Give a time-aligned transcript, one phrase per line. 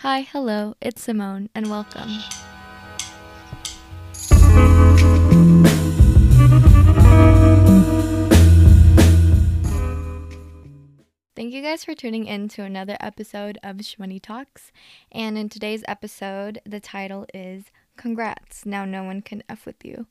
[0.00, 2.10] Hi, hello, it's Simone, and welcome.
[11.34, 14.70] Thank you guys for tuning in to another episode of Shmoney Talks.
[15.10, 17.64] And in today's episode, the title is
[17.96, 20.06] Congrats, Now No One Can F with You.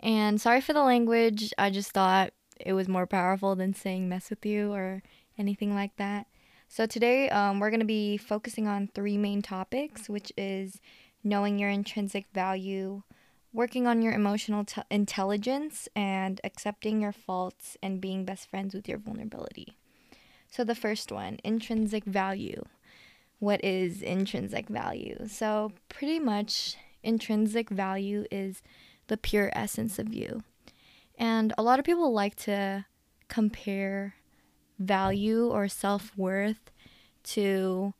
[0.00, 4.28] And sorry for the language, I just thought it was more powerful than saying mess
[4.28, 5.02] with you or
[5.38, 6.26] anything like that.
[6.68, 10.80] So today um, we're going to be focusing on three main topics, which is
[11.22, 13.02] knowing your intrinsic value,
[13.52, 18.88] working on your emotional t- intelligence, and accepting your faults and being best friends with
[18.88, 19.76] your vulnerability.
[20.50, 22.64] So the first one, intrinsic value.
[23.38, 25.26] What is intrinsic value?
[25.28, 28.62] So pretty much intrinsic value is
[29.06, 30.42] the pure essence of you.
[31.16, 32.86] And a lot of people like to
[33.28, 34.14] compare
[34.78, 36.70] value or self worth
[37.24, 37.94] to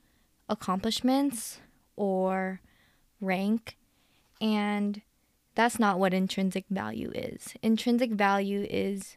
[0.49, 1.61] accomplishments
[1.97, 2.61] or
[3.21, 3.77] rank.
[4.41, 5.03] And
[5.55, 7.55] that's not what intrinsic value is.
[7.63, 9.17] Intrinsic value is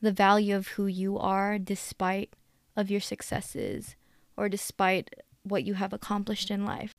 [0.00, 2.32] the value of who you are despite
[2.76, 3.96] of your successes
[4.36, 6.94] or despite what you have accomplished in life.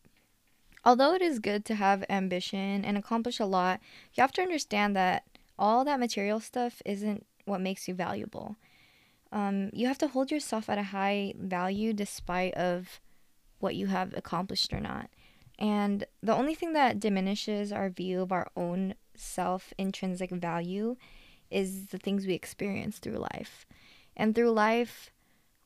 [0.85, 3.79] Although it is good to have ambition and accomplish a lot,
[4.13, 5.23] you have to understand that
[5.57, 8.55] all that material stuff isn't what makes you valuable
[9.31, 12.99] um, you have to hold yourself at a high value despite of
[13.59, 15.09] what you have accomplished or not.
[15.57, 20.95] And the only thing that diminishes our view of our own self intrinsic value
[21.51, 23.65] is the things we experience through life.
[24.15, 25.11] And through life,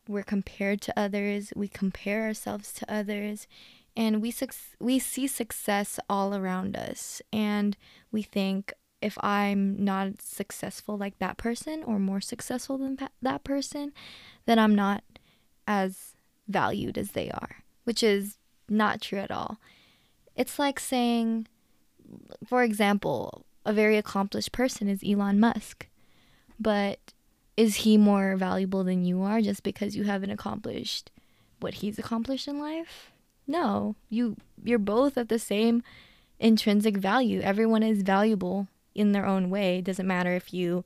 [0.07, 3.47] we're compared to others, we compare ourselves to others,
[3.95, 4.47] and we su-
[4.79, 7.77] we see success all around us and
[8.11, 8.73] we think
[9.03, 13.91] if I'm not successful like that person or more successful than that person,
[14.45, 15.03] then I'm not
[15.67, 16.15] as
[16.47, 18.37] valued as they are, which is
[18.69, 19.57] not true at all.
[20.37, 21.47] It's like saying,
[22.47, 25.87] for example, a very accomplished person is Elon Musk,
[26.57, 26.99] but
[27.57, 31.11] is he more valuable than you are just because you haven't accomplished
[31.59, 33.11] what he's accomplished in life?
[33.47, 35.83] No, you you're both at the same
[36.39, 37.41] intrinsic value.
[37.41, 39.79] Everyone is valuable in their own way.
[39.79, 40.83] It doesn't matter if you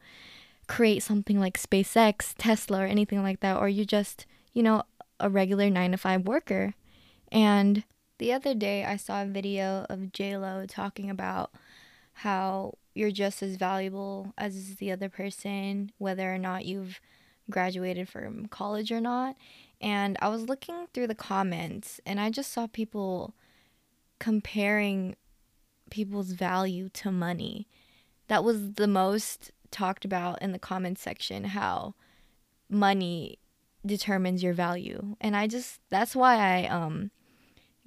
[0.68, 4.84] create something like SpaceX, Tesla, or anything like that, or you just, you know,
[5.20, 6.74] a regular nine to five worker.
[7.32, 7.84] And
[8.20, 11.52] the other day, I saw a video of JLo talking about
[12.14, 17.00] how you're just as valuable as the other person, whether or not you've
[17.50, 19.36] graduated from college or not.
[19.80, 23.36] And I was looking through the comments and I just saw people
[24.20, 25.16] comparing
[25.90, 27.68] people's value to money
[28.28, 31.94] that was the most talked about in the comments section how
[32.70, 33.40] money
[33.86, 35.16] determines your value.
[35.22, 37.12] And I just that's why I um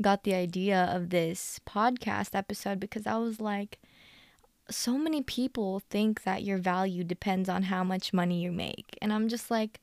[0.01, 3.79] got the idea of this podcast episode because I was like
[4.71, 8.97] so many people think that your value depends on how much money you make.
[9.03, 9.81] And I'm just like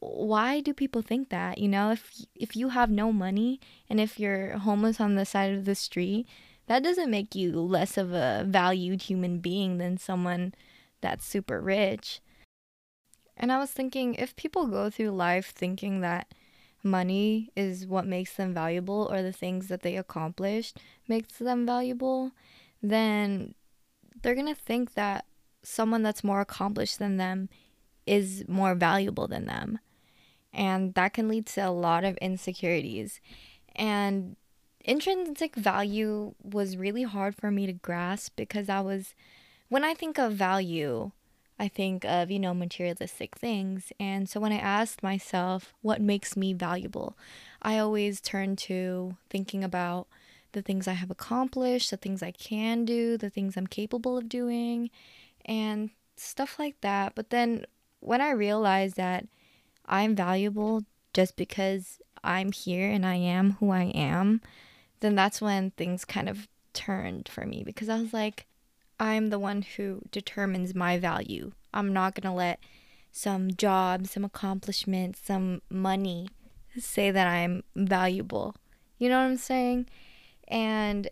[0.00, 1.58] why do people think that?
[1.58, 5.52] You know, if if you have no money and if you're homeless on the side
[5.52, 6.28] of the street,
[6.68, 10.54] that doesn't make you less of a valued human being than someone
[11.00, 12.20] that's super rich.
[13.36, 16.34] And I was thinking if people go through life thinking that
[16.82, 20.78] money is what makes them valuable or the things that they accomplished
[21.08, 22.32] makes them valuable,
[22.82, 23.54] then
[24.22, 25.24] they're going to think that
[25.62, 27.48] someone that's more accomplished than them
[28.06, 29.78] is more valuable than them.
[30.52, 33.20] And that can lead to a lot of insecurities.
[33.74, 34.36] And
[34.88, 39.14] intrinsic value was really hard for me to grasp because I was,
[39.68, 41.10] when I think of value,
[41.58, 43.92] I think of, you know, materialistic things.
[44.00, 47.18] And so when I asked myself what makes me valuable,
[47.60, 50.06] I always turn to thinking about
[50.52, 54.30] the things I have accomplished, the things I can do, the things I'm capable of
[54.30, 54.88] doing,
[55.44, 57.14] and stuff like that.
[57.14, 57.66] But then
[58.00, 59.26] when I realized that
[59.84, 64.40] I'm valuable just because I'm here and I am who I am,
[65.00, 68.46] then that's when things kind of turned for me because I was like,
[69.00, 71.52] I'm the one who determines my value.
[71.72, 72.60] I'm not going to let
[73.12, 76.28] some job, some accomplishment, some money
[76.78, 78.54] say that I'm valuable.
[78.98, 79.86] You know what I'm saying?
[80.48, 81.08] And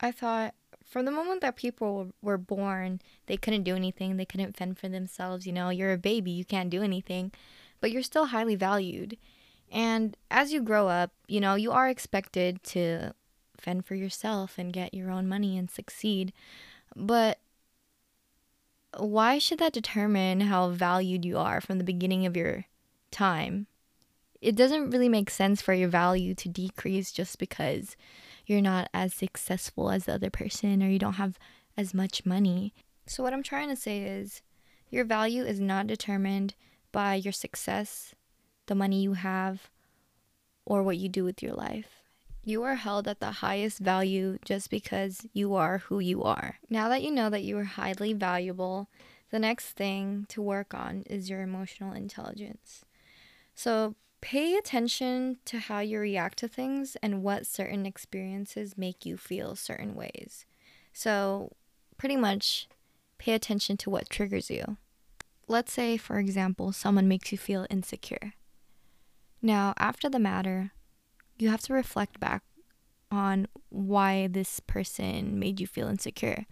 [0.00, 0.54] I thought
[0.84, 4.88] from the moment that people were born, they couldn't do anything, they couldn't fend for
[4.88, 5.46] themselves.
[5.46, 7.32] You know, you're a baby, you can't do anything,
[7.80, 9.16] but you're still highly valued.
[9.72, 13.14] And as you grow up, you know, you are expected to
[13.56, 16.32] fend for yourself and get your own money and succeed.
[16.94, 17.38] But
[18.96, 22.66] why should that determine how valued you are from the beginning of your
[23.10, 23.66] time?
[24.42, 27.96] it doesn't really make sense for your value to decrease just because
[28.44, 31.38] you're not as successful as the other person or you don't have
[31.76, 32.74] as much money.
[33.06, 34.42] So, what I'm trying to say is
[34.90, 36.54] your value is not determined
[36.90, 38.14] by your success,
[38.66, 39.70] the money you have,
[40.64, 42.02] or what you do with your life.
[42.44, 46.58] You are held at the highest value just because you are who you are.
[46.68, 48.88] Now that you know that you are highly valuable,
[49.30, 52.84] the next thing to work on is your emotional intelligence.
[53.54, 59.16] So, pay attention to how you react to things and what certain experiences make you
[59.16, 60.46] feel certain ways.
[60.92, 61.52] So,
[61.96, 62.68] pretty much
[63.18, 64.76] pay attention to what triggers you.
[65.46, 68.32] Let's say, for example, someone makes you feel insecure.
[69.42, 70.72] Now, after the matter,
[71.36, 72.44] you have to reflect back
[73.10, 76.46] on why this person made you feel insecure.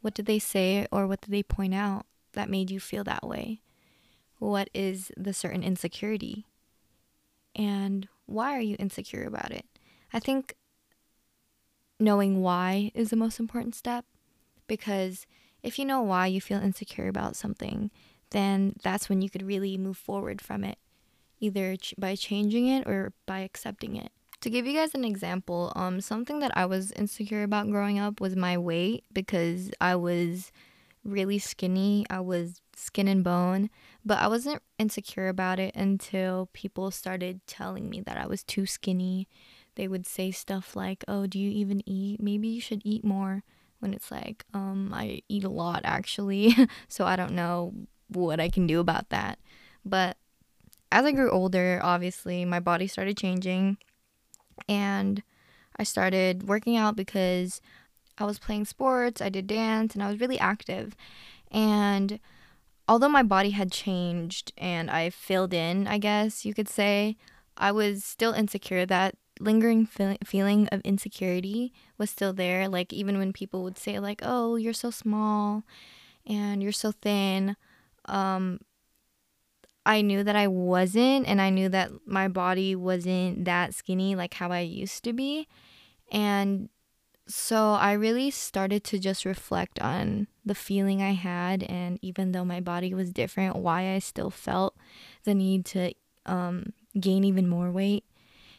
[0.00, 3.26] What did they say or what did they point out that made you feel that
[3.26, 3.60] way?
[4.38, 6.46] What is the certain insecurity?
[7.54, 9.66] And why are you insecure about it?
[10.12, 10.54] I think
[11.98, 14.04] knowing why is the most important step
[14.66, 15.26] because
[15.62, 17.90] if you know why you feel insecure about something,
[18.30, 20.78] then that's when you could really move forward from it,
[21.42, 24.12] either ch- by changing it or by accepting it.
[24.40, 28.20] To give you guys an example, um, something that I was insecure about growing up
[28.20, 30.50] was my weight because I was
[31.04, 32.06] really skinny.
[32.10, 33.70] I was skin and bone,
[34.04, 38.66] but I wasn't insecure about it until people started telling me that I was too
[38.66, 39.28] skinny.
[39.74, 42.20] They would say stuff like, "Oh, do you even eat?
[42.20, 43.42] Maybe you should eat more."
[43.78, 46.54] When it's like, um, I eat a lot actually,
[46.88, 47.74] so I don't know
[48.08, 49.38] what I can do about that.
[49.84, 50.16] But
[50.92, 53.78] as I grew older, obviously, my body started changing
[54.68, 55.22] and
[55.76, 57.60] I started working out because
[58.18, 60.94] I was playing sports, I did dance, and I was really active.
[61.50, 62.20] And
[62.86, 67.16] although my body had changed and I filled in, I guess you could say,
[67.56, 68.84] I was still insecure.
[68.84, 72.68] That lingering feel- feeling of insecurity was still there.
[72.68, 75.64] Like, even when people would say, like, oh, you're so small
[76.26, 77.56] and you're so thin,
[78.04, 78.60] um,
[79.84, 84.34] I knew that I wasn't, and I knew that my body wasn't that skinny like
[84.34, 85.48] how I used to be.
[86.10, 86.68] And
[87.26, 92.44] so I really started to just reflect on the feeling I had, and even though
[92.44, 94.76] my body was different, why I still felt
[95.24, 95.94] the need to
[96.26, 98.04] um, gain even more weight.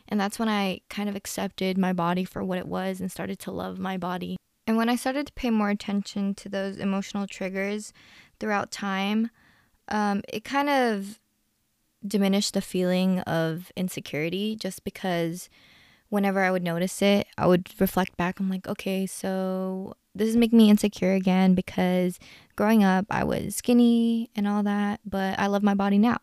[0.08, 3.40] And that's when I kind of accepted my body for what it was and started
[3.40, 4.38] to love my body.
[4.68, 7.94] And when I started to pay more attention to those emotional triggers
[8.40, 9.30] throughout time,
[9.90, 11.20] um, it kind of
[12.06, 15.50] diminished the feeling of insecurity just because
[16.10, 18.40] whenever I would notice it, I would reflect back.
[18.40, 22.20] I'm like, okay, so this is making me insecure again because
[22.56, 26.20] growing up I was skinny and all that, but I love my body now.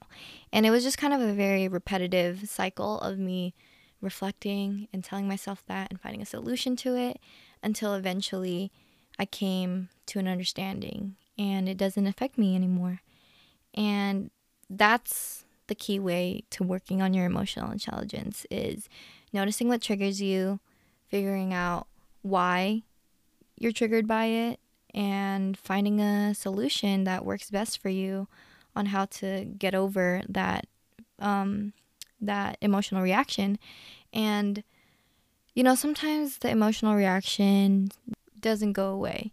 [0.52, 3.54] And it was just kind of a very repetitive cycle of me
[4.00, 7.18] reflecting and telling myself that and finding a solution to it
[7.62, 8.70] until eventually
[9.18, 13.00] I came to an understanding and it doesn't affect me anymore.
[13.74, 14.30] And
[14.68, 18.88] that's the key way to working on your emotional intelligence is
[19.32, 20.60] noticing what triggers you,
[21.06, 21.86] figuring out
[22.22, 22.82] why
[23.56, 24.60] you're triggered by it,
[24.92, 28.26] and finding a solution that works best for you
[28.74, 30.66] on how to get over that
[31.18, 31.72] um,
[32.20, 33.58] that emotional reaction.
[34.12, 34.64] And
[35.54, 37.90] you know, sometimes the emotional reaction
[38.38, 39.32] doesn't go away.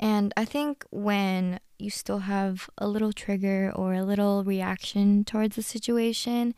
[0.00, 5.56] And I think when you still have a little trigger or a little reaction towards
[5.56, 6.54] the situation,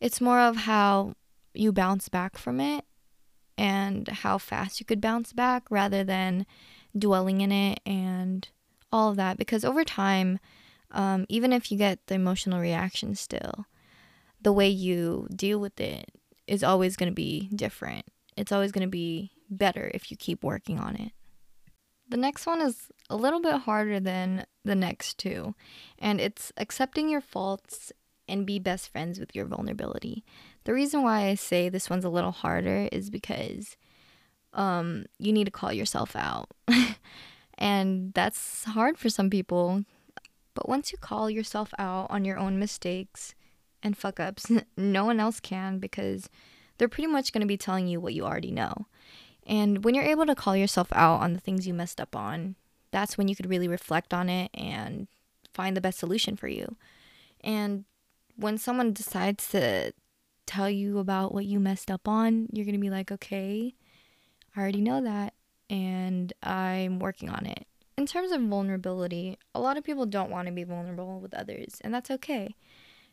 [0.00, 1.14] it's more of how
[1.54, 2.84] you bounce back from it
[3.56, 6.46] and how fast you could bounce back rather than
[6.96, 8.48] dwelling in it and
[8.92, 9.36] all of that.
[9.36, 10.38] Because over time,
[10.92, 13.66] um, even if you get the emotional reaction still,
[14.40, 16.10] the way you deal with it
[16.46, 18.06] is always going to be different.
[18.36, 21.12] It's always going to be better if you keep working on it.
[22.08, 25.54] The next one is a little bit harder than the next two,
[25.98, 27.92] and it's accepting your faults
[28.28, 30.24] and be best friends with your vulnerability.
[30.64, 33.76] The reason why I say this one's a little harder is because
[34.52, 36.50] um, you need to call yourself out.
[37.58, 39.84] and that's hard for some people.
[40.54, 43.34] But once you call yourself out on your own mistakes
[43.82, 46.28] and fuck ups, no one else can because
[46.76, 48.86] they're pretty much going to be telling you what you already know.
[49.48, 52.54] And when you're able to call yourself out on the things you messed up on,
[52.90, 55.08] that's when you could really reflect on it and
[55.54, 56.76] find the best solution for you.
[57.42, 57.86] And
[58.36, 59.92] when someone decides to
[60.46, 63.74] tell you about what you messed up on, you're going to be like, okay,
[64.54, 65.32] I already know that
[65.70, 67.66] and I'm working on it.
[67.96, 71.78] In terms of vulnerability, a lot of people don't want to be vulnerable with others,
[71.80, 72.54] and that's okay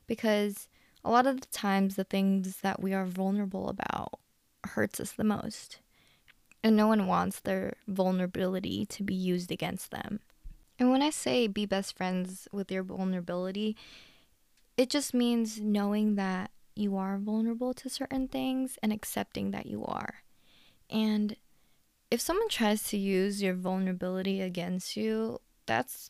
[0.05, 0.67] because
[1.03, 4.19] a lot of the times the things that we are vulnerable about
[4.63, 5.79] hurts us the most.
[6.65, 10.19] And no one wants their vulnerability to be used against them.
[10.79, 13.77] And when I say be best friends with your vulnerability,
[14.75, 19.85] it just means knowing that you are vulnerable to certain things and accepting that you
[19.85, 20.23] are.
[20.89, 21.35] And
[22.09, 26.09] if someone tries to use your vulnerability against you, that's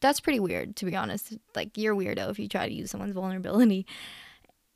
[0.00, 1.36] that's pretty weird to be honest.
[1.54, 3.84] Like you're weirdo if you try to use someone's vulnerability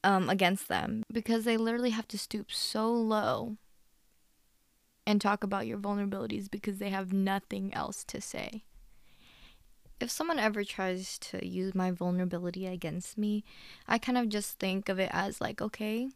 [0.04, 3.57] um, against them because they literally have to stoop so low
[5.06, 8.64] and talk about your vulnerabilities because they have nothing else to say.
[10.00, 13.44] If someone ever tries to use my vulnerability against me,
[13.87, 16.08] I kind of just think of it as like, okay,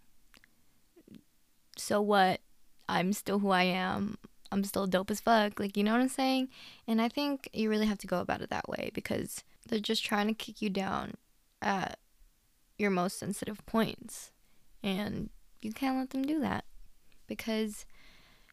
[1.77, 2.41] so what?
[2.89, 4.19] I'm still who I am.
[4.51, 5.61] I'm still dope as fuck.
[5.61, 6.49] Like, you know what I'm saying?
[6.87, 10.05] And I think you really have to go about it that way because they're just
[10.05, 11.15] trying to kick you down
[11.61, 11.99] at
[12.79, 14.33] your most sensitive points.
[14.83, 15.31] And
[15.61, 16.65] you can't let them do that
[17.27, 17.85] because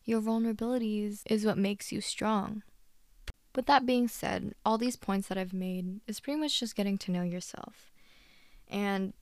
[0.05, 2.63] your vulnerabilities is what makes you strong.
[3.53, 6.97] But that being said, all these points that I've made is pretty much just getting
[6.99, 7.91] to know yourself.
[8.67, 9.13] And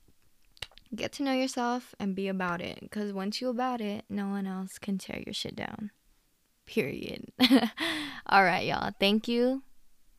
[0.94, 4.46] get to know yourself and be about it because once you about it, no one
[4.46, 5.90] else can tear your shit down.
[6.66, 7.26] Period.
[8.26, 8.92] all right, y'all.
[8.98, 9.62] Thank you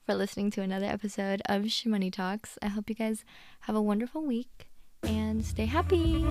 [0.05, 2.57] for listening to another episode of Shmoney Talks.
[2.61, 3.25] I hope you guys
[3.61, 4.67] have a wonderful week
[5.03, 6.25] and stay happy.